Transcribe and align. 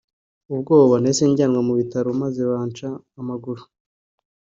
ubwoba 0.53 0.95
nahise 0.99 1.23
njyanwa 1.31 1.61
mu 1.67 1.73
bitaro 1.79 2.09
maze 2.21 2.41
banca 2.51 2.87
amaguru 3.19 3.61